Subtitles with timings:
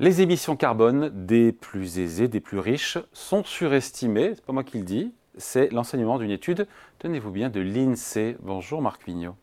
[0.00, 4.32] Les émissions carbone des plus aisés, des plus riches, sont surestimées.
[4.34, 6.66] C'est pas moi qui le dis, c'est l'enseignement d'une étude,
[7.00, 8.38] tenez-vous bien, de l'INSEE.
[8.40, 9.34] Bonjour Marc Vignot.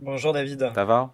[0.00, 0.72] Bonjour David.
[0.74, 1.12] Ça va?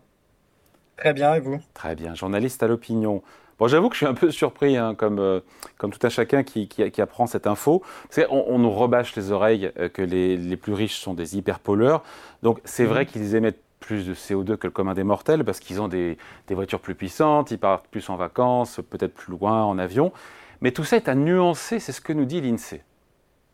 [0.97, 1.61] Très bien, et vous?
[1.75, 3.23] Très bien, journaliste à l'opinion.
[3.59, 5.41] Bon, j'avoue que je suis un peu surpris, hein, comme, euh,
[5.77, 7.83] comme tout un chacun qui, qui, apprend cette info.
[8.31, 12.03] On, on, nous rebâche les oreilles euh, que les, les, plus riches sont des hyperpollueurs.
[12.43, 13.11] Donc, c'est vrai mhm.
[13.11, 16.17] qu'ils émettent plus de CO2 que le commun des mortels parce qu'ils ont des,
[16.47, 20.13] des, voitures plus puissantes, ils partent plus en vacances, peut-être plus loin en avion.
[20.61, 22.83] Mais tout ça est à nuancer, c'est ce que nous dit l'INSEE.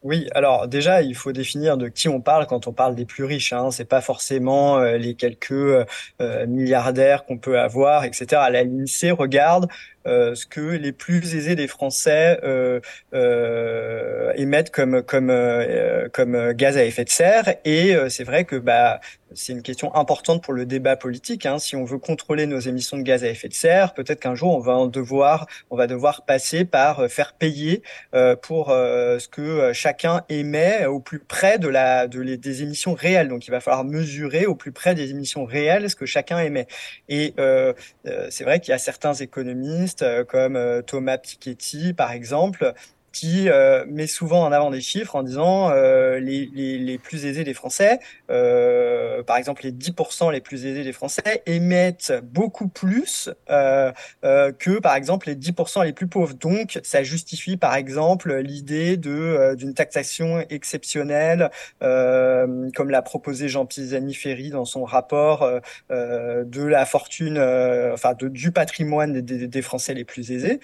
[0.03, 3.25] Oui, alors déjà, il faut définir de qui on parle quand on parle des plus
[3.25, 3.53] riches.
[3.53, 3.71] Hein.
[3.71, 8.27] C'est pas forcément euh, les quelques euh, milliardaires qu'on peut avoir, etc.
[8.51, 9.69] L'INSEE regarde
[10.07, 12.81] ce que les plus aisés des Français euh,
[13.15, 17.55] euh, émettent comme comme euh, comme gaz à effet de serre.
[17.65, 19.01] Et c'est vrai que bah
[19.35, 21.47] c'est une question importante pour le débat politique.
[21.47, 21.59] Hein.
[21.59, 24.57] Si on veut contrôler nos émissions de gaz à effet de serre, peut-être qu'un jour
[24.57, 27.83] on va en devoir, on va devoir passer par faire payer
[28.15, 32.63] euh, pour euh, ce que chacun émet au plus près de la de les, des
[32.63, 33.29] émissions réelles.
[33.29, 36.67] Donc il va falloir mesurer au plus près des émissions réelles ce que chacun émet.
[37.09, 37.73] Et euh,
[38.31, 42.75] c'est vrai qu'il y a certains économistes euh, comme euh, Thomas Piketty, par exemple,
[43.13, 47.27] qui euh, met souvent en avant des chiffres en disant euh, les, les, les, plus
[47.27, 47.99] aisés des Français,
[48.31, 53.93] euh, par exemple les 10% les plus aisés des Français, émettent beaucoup plus euh,
[54.25, 56.35] euh que par exemple les 10% les plus pauvres.
[56.35, 61.51] Donc ça justifie par exemple l'idée de euh, d'une taxation exceptionnelle,
[61.81, 65.49] comme l'a proposé Jean Pisani-Ferry dans son rapport
[65.91, 67.39] de la fortune,
[67.93, 70.61] enfin de, du patrimoine des, des Français les plus aisés.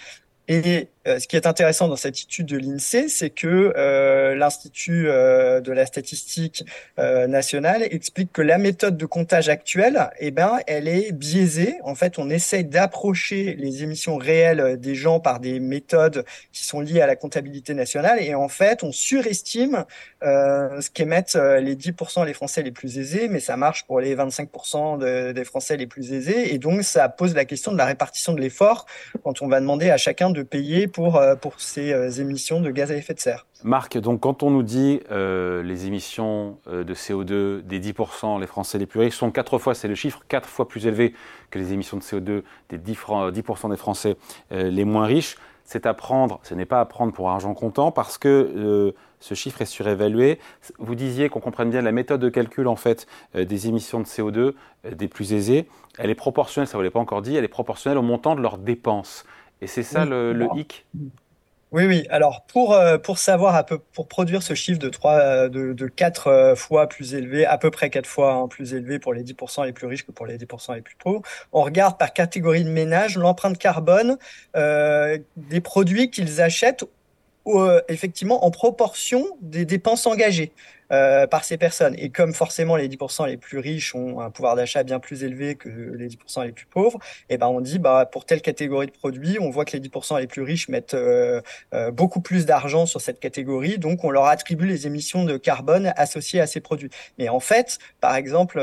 [0.49, 5.09] Et euh, ce qui est intéressant dans cette étude de l'INSEE, c'est que euh, l'Institut
[5.09, 6.65] euh, de la statistique
[6.99, 11.77] euh, nationale explique que la méthode de comptage actuelle, eh ben, elle est biaisée.
[11.85, 16.81] En fait, on essaye d'approcher les émissions réelles des gens par des méthodes qui sont
[16.81, 19.85] liées à la comptabilité nationale, et en fait, on surestime
[20.23, 24.99] ce qu'émettent les 10% les Français les plus aisés, mais ça marche pour les 25%
[24.99, 28.33] de, des Français les plus aisés, et donc ça pose la question de la répartition
[28.33, 28.87] de l'effort
[29.23, 32.71] quand on va demander à chacun de payer pour, euh, pour ces euh, émissions de
[32.71, 33.45] gaz à effet de serre.
[33.65, 38.79] Marc, donc quand on nous dit euh, les émissions de CO2 des 10%, les Français
[38.79, 41.13] les plus riches, sont quatre fois, c'est le chiffre, quatre fois plus élevé
[41.51, 44.17] que les émissions de CO2 des 10%, 10 des Français
[44.51, 48.17] les moins riches, c'est à prendre, ce n'est pas à prendre pour argent comptant parce
[48.17, 50.39] que ce chiffre est surévalué.
[50.79, 54.53] Vous disiez qu'on comprenne bien la méthode de calcul en fait des émissions de CO2
[54.93, 55.69] des plus aisés.
[55.99, 58.35] Elle est proportionnelle, ça ne vous l'avez pas encore dit, elle est proportionnelle au montant
[58.37, 59.25] de leurs dépenses.
[59.61, 60.87] Et c'est ça le, hic
[61.73, 62.07] oui, oui.
[62.11, 65.73] Alors pour euh, pour savoir un peu pour produire ce chiffre de trois euh, de,
[65.73, 69.13] de quatre euh, fois plus élevé, à peu près quatre fois hein, plus élevé pour
[69.13, 71.23] les 10% les plus riches que pour les 10% les plus pauvres,
[71.53, 74.17] on regarde par catégorie de ménage l'empreinte carbone
[74.55, 76.85] euh, des produits qu'ils achètent
[77.89, 80.53] effectivement en proportion des dépenses engagées.
[80.93, 81.97] Euh, par ces personnes.
[81.99, 85.57] Et comme forcément les 10% les plus riches ont un pouvoir d'achat bien plus élevé
[85.57, 88.87] que les 10% les plus pauvres, et eh ben on dit bah pour telle catégorie
[88.87, 91.41] de produits, on voit que les 10% les plus riches mettent euh,
[91.75, 95.93] euh, beaucoup plus d'argent sur cette catégorie, donc on leur attribue les émissions de carbone
[95.97, 96.91] associées à ces produits.
[97.19, 98.61] Mais en fait, par exemple,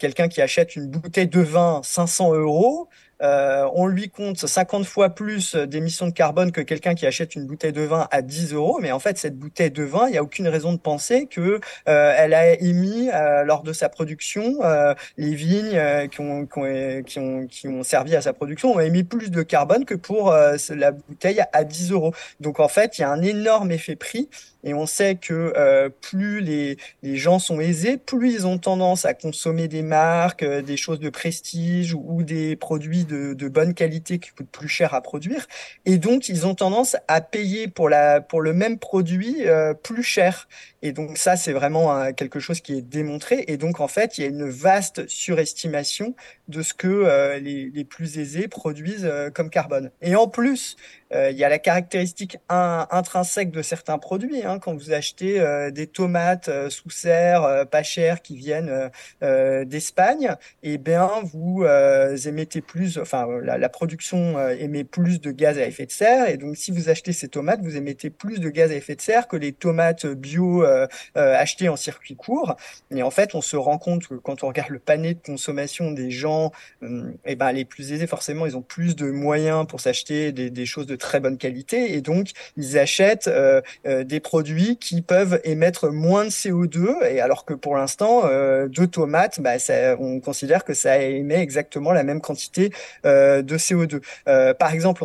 [0.00, 2.88] quelqu'un qui achète une bouteille de vin 500 euros,
[3.20, 7.72] on lui compte 50 fois plus d'émissions de carbone que quelqu'un qui achète une bouteille
[7.72, 8.78] de vin à 10 euros.
[8.80, 11.60] Mais en fait, cette bouteille de vin, il n'y a aucune raison de penser que
[11.88, 14.58] euh, elle a émis euh, lors de sa production
[15.16, 18.80] les vignes qui ont, qui, ont, qui, ont, qui, ont, servi à sa production ont
[18.80, 22.14] émis plus de carbone que pour la bouteille à 10 euros.
[22.40, 24.28] Donc en fait, il y a un énorme effet prix
[24.64, 29.04] et on sait que euh, plus les, les, gens sont aisés, plus ils ont tendance
[29.04, 33.74] à consommer des marques, euh, des choses de prestige ou, des produits de, de, bonne
[33.74, 35.46] qualité qui coûtent plus cher à produire.
[35.84, 40.02] Et donc, ils ont tendance à payer pour, la, pour le même produit euh, plus
[40.02, 40.48] cher.
[40.80, 43.44] Et donc, ça, c'est vraiment quelque chose qui est démontré.
[43.48, 46.14] Et donc, en fait, il y a une vaste surestimation
[46.48, 49.90] de ce que euh, les, plus aisés produisent comme carbone.
[50.00, 50.76] Et en plus,
[51.12, 54.44] il y a la caractéristique intrinsèque de certains produits.
[54.44, 58.90] Hein, quand vous achetez euh, des tomates euh, sous serre euh, pas chères qui viennent
[59.66, 61.64] d'Espagne, eh bien vous
[62.26, 66.36] émettez plus, enfin la, la production émet plus de gaz à effet de serre, et
[66.36, 69.28] donc si vous achetez ces tomates, vous émettez plus de gaz à effet de serre
[69.28, 70.64] que les tomates bio
[71.14, 72.56] achetées en circuit court.
[72.90, 75.90] Et en fait, on se rend compte que quand on regarde le panier de consommation
[75.90, 76.52] des gens forcément,
[77.24, 80.86] eh ben, les plus aisés, forcément, ils ont plus de moyens pour s'acheter des, choses
[80.86, 83.30] de très bonne qualité et donc ils achètent
[83.84, 88.22] des produits qui peuvent émettre moins de CO2 et alors que pour l'instant,
[88.68, 89.56] deux tomates, bah,
[89.98, 92.70] on considère que ça émet exactement la même quantité
[93.04, 94.00] de CO2.
[94.54, 95.04] par exemple,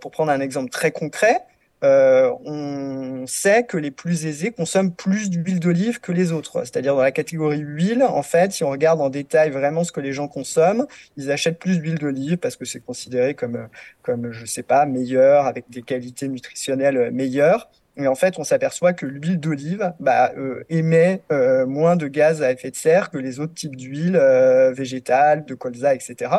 [0.00, 1.42] pour prendre un exemple très concret,
[1.84, 6.64] euh, on sait que les plus aisés consomment plus d'huile d'olive que les autres.
[6.64, 10.00] C'est-à-dire dans la catégorie huile, en fait, si on regarde en détail vraiment ce que
[10.00, 10.86] les gens consomment,
[11.16, 13.68] ils achètent plus d'huile d'olive parce que c'est considéré comme,
[14.02, 17.70] comme, je sais pas, meilleur, avec des qualités nutritionnelles meilleures.
[17.98, 22.42] Et en fait, on s'aperçoit que l'huile d'olive bah, euh, émet euh, moins de gaz
[22.42, 26.30] à effet de serre que les autres types d'huile euh, végétales, de colza, etc.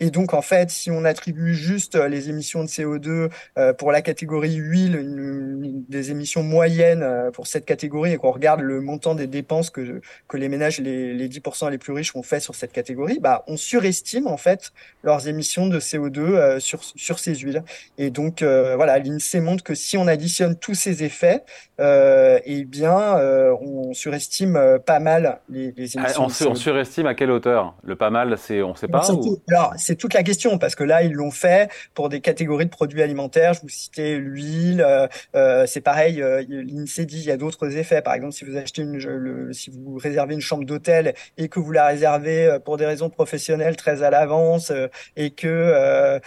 [0.00, 4.00] Et donc, en fait, si on attribue juste les émissions de CO2 euh, pour la
[4.00, 9.14] catégorie huile, une, des émissions moyennes euh, pour cette catégorie, et qu'on regarde le montant
[9.14, 12.54] des dépenses que, que les ménages, les, les 10% les plus riches ont fait sur
[12.54, 14.72] cette catégorie, bah, on surestime en fait
[15.02, 17.62] leurs émissions de CO2 sur, sur ces huiles.
[17.98, 21.42] Et donc, voilà, l'INSEE montre que si on additionne tous ces effets,
[21.80, 26.50] euh, eh bien, euh, on surestime euh, pas mal les, les ah, émissions.
[26.50, 27.74] on, surestime à quelle hauteur?
[27.82, 29.02] Le pas mal, c'est on sait pas.
[29.48, 32.70] Alors, c'est toute la question parce que là, ils l'ont fait pour des catégories de
[32.70, 33.54] produits alimentaires.
[33.54, 34.86] Je vous citais l'huile.
[35.34, 36.22] Euh, c'est pareil.
[36.48, 38.02] L'Insee dit il y a d'autres effets.
[38.02, 41.58] Par exemple, si vous achetez une, le, si vous réservez une chambre d'hôtel et que
[41.58, 44.72] vous la réservez pour des raisons professionnelles très à l'avance
[45.16, 46.20] et que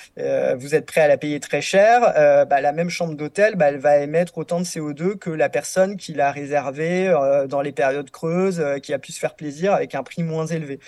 [0.56, 2.01] vous êtes prêt à la payer très cher,
[2.50, 5.98] bah, la même chambre d'hôtel, bah, elle va émettre autant de CO2 que la personne
[5.98, 9.74] qui l'a réservé euh, dans les périodes creuses, euh, qui a pu se faire plaisir
[9.74, 10.80] avec un prix moins élevé.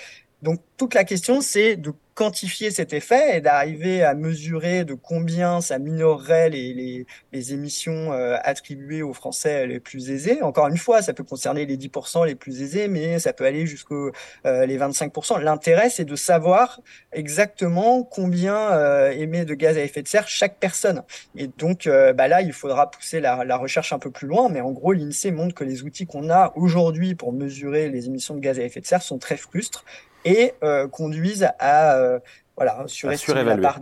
[0.42, 5.62] Donc toute la question, c'est de quantifier cet effet et d'arriver à mesurer de combien
[5.62, 10.42] ça minorerait les, les, les émissions euh, attribuées aux Français les plus aisés.
[10.42, 13.68] Encore une fois, ça peut concerner les 10% les plus aisés, mais ça peut aller
[13.68, 14.12] jusqu'aux
[14.48, 15.40] euh, les 25%.
[15.42, 16.82] L'intérêt, c'est de savoir
[17.14, 21.04] exactement combien euh, émet de gaz à effet de serre chaque personne.
[21.36, 24.50] Et donc euh, bah là, il faudra pousser la, la recherche un peu plus loin,
[24.50, 28.34] mais en gros, l'INSEE montre que les outils qu'on a aujourd'hui pour mesurer les émissions
[28.34, 29.86] de gaz à effet de serre sont très frustres
[30.28, 32.20] et euh, conduisent à euh,
[32.56, 33.80] voilà, surestimer la part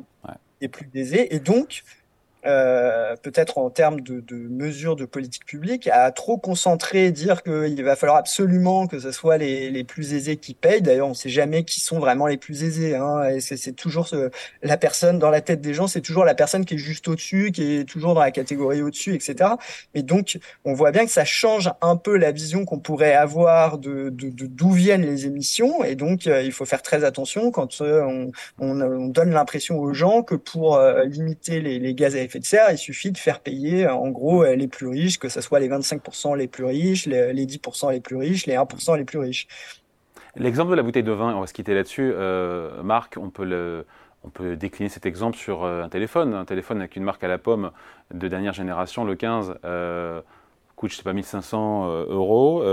[0.61, 1.33] des plus aisés.
[1.33, 1.83] Et donc,
[2.45, 7.83] euh, peut-être en termes de, de, mesures de politique publique, à trop concentrer, dire qu'il
[7.83, 10.81] va falloir absolument que ce soit les, les plus aisés qui payent.
[10.81, 12.95] D'ailleurs, on ne sait jamais qui sont vraiment les plus aisés.
[12.95, 14.29] Hein, et c'est toujours ce,
[14.61, 17.51] la personne dans la tête des gens, c'est toujours la personne qui est juste au-dessus,
[17.51, 19.51] qui est toujours dans la catégorie au-dessus, etc.
[19.95, 23.79] Et donc, on voit bien que ça change un peu la vision qu'on pourrait avoir
[23.79, 25.83] de d'où viennent les émissions.
[25.83, 29.79] Et donc, euh, il faut faire très attention quand euh, on, on, on, donne l'impression
[29.79, 32.34] aux gens que pour limiter les, les gaz à effet
[32.71, 35.69] il suffit de faire payer en gros euh, les plus riches, que ce soit les
[35.69, 39.47] 25% les plus riches, les, 10% les plus riches, les 1% les plus riches.
[40.35, 42.11] L'exemple de la bouteille de vin, on va se quitter là-dessus.
[42.13, 43.85] Euh, Marc, on peut,
[44.23, 46.33] on peut décliner cet exemple sur euh, un téléphone.
[46.33, 47.71] Un téléphone avec une marque à la pomme
[48.13, 49.55] de dernière génération, le 15,
[50.75, 52.63] coûte, je sais pas, 1500 euros.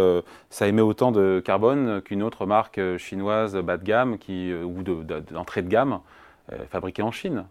[0.50, 5.62] ça émet autant de carbone qu'une autre marque chinoise bas de gamme qui, ou d'entrée
[5.62, 6.00] de, de, gamme
[6.68, 7.44] fabriquée en Chine.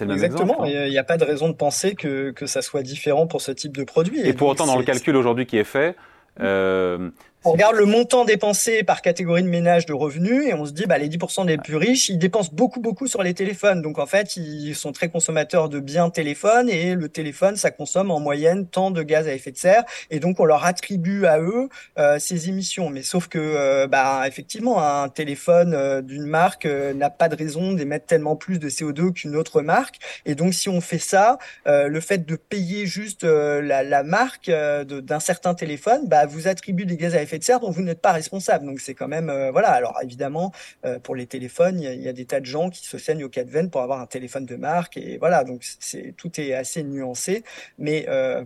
[0.00, 3.40] Exactement, il n'y a pas de raison de penser que, que ça soit différent pour
[3.40, 4.20] ce type de produit.
[4.20, 5.96] Et, pour autant, dans le calcul aujourd'hui qui est fait,
[6.40, 7.10] euh,
[7.44, 10.86] on regarde le montant dépensé par catégorie de ménage de revenus et on se dit
[10.86, 13.80] bah les 10% des plus riches ils dépensent beaucoup beaucoup sur les téléphones.
[13.80, 18.10] Donc en fait ils sont très consommateurs de biens téléphones et le téléphone ça consomme
[18.10, 21.38] en moyenne tant de gaz à effet de serre et donc on leur attribue à
[21.38, 21.68] eux
[21.98, 22.90] euh, ces émissions.
[22.90, 27.36] Mais sauf que euh, bah effectivement un téléphone euh, d'une marque euh, n'a pas de
[27.36, 29.98] raison d'émettre tellement plus de CO2 qu'une autre marque.
[30.26, 35.20] Et donc si on fait ça le fait de payer juste la, la, marque d'un
[35.20, 38.12] certain téléphone bah vous attribue des gaz à effet de serre dont vous n'êtes pas
[38.12, 38.64] responsable.
[38.64, 39.72] Donc c'est quand même euh, voilà.
[39.72, 40.52] Alors évidemment,
[40.86, 43.28] euh, pour les téléphones, il y, a des tas de gens qui se saignent au
[43.28, 45.44] cas de veine pour avoir un téléphone de marque et voilà.
[45.44, 47.44] Donc c'est tout est assez nuancé,
[47.76, 48.44] mais euh,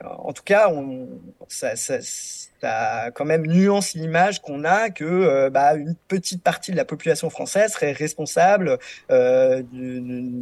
[0.00, 1.08] en tout cas, on,
[1.48, 1.74] ça,
[3.14, 7.72] quand même nuance l'image qu'on a que bah, une petite partie de la population française
[7.72, 8.78] serait responsable
[9.10, 10.00] euh, de,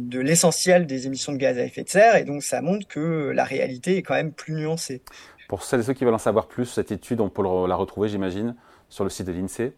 [0.09, 3.31] de l'essentiel des émissions de gaz à effet de serre, et donc ça montre que
[3.33, 5.01] la réalité est quand même plus nuancée.
[5.47, 8.07] Pour celles et ceux qui veulent en savoir plus, cette étude, on peut la retrouver,
[8.07, 8.55] j'imagine,
[8.87, 9.73] sur le site de l'INSEE.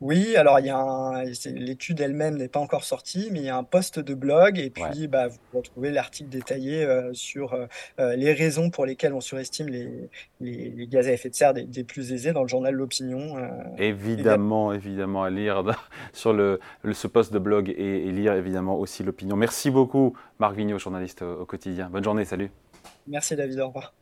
[0.00, 3.56] Oui, alors il y a l'étude elle-même n'est pas encore sortie, mais il y a
[3.56, 7.66] un post de blog et puis bah, vous retrouvez l'article détaillé euh, sur euh,
[7.98, 10.08] euh, les raisons pour lesquelles on surestime les,
[10.40, 13.36] les, gaz à effet de serre des, plus aisés dans le journal L'Opinion.
[13.76, 15.64] évidemment, évidemment à lire
[16.14, 16.60] sur le,
[16.92, 19.36] ce post de blog et, et lire évidemment aussi l'Opinion.
[19.36, 21.90] Merci beaucoup Marc Vigneault, journaliste au quotidien.
[21.90, 22.50] Bonne journée, salut.
[23.06, 23.99] Merci David, au revoir.